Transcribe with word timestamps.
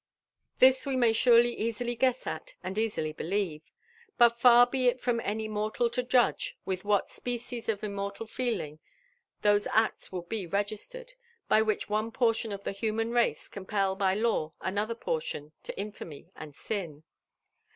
This 0.57 0.83
we 0.87 0.95
may 0.97 1.13
surely 1.13 1.55
easily 1.55 1.95
guess 1.95 2.25
at 2.25 2.55
and 2.63 2.75
easUy 2.75 3.15
believe; 3.15 3.61
but 4.17 4.29
far 4.29 4.65
be 4.65 4.87
it 4.87 4.99
from 4.99 5.19
any 5.19 5.47
mortal 5.47 5.91
to 5.91 6.01
judge 6.01 6.57
with 6.65 6.83
what 6.83 7.11
species 7.11 7.69
of 7.69 7.83
immortal 7.83 8.25
feeling 8.25 8.79
tho«0 9.43 9.67
acts 9.71 10.11
will 10.11 10.23
be 10.23 10.47
registered, 10.47 11.13
by 11.47 11.61
which 11.61 11.87
one 11.87 12.09
portion 12.09 12.51
of 12.51 12.63
the 12.63 12.71
human 12.71 13.11
race 13.11 13.47
compel 13.47 13.95
by 13.95 14.15
law 14.15 14.53
another 14.59 14.95
portion 14.95 15.51
to 15.61 15.79
Infamy 15.79 16.31
and 16.35 16.55
sin. 16.55 17.03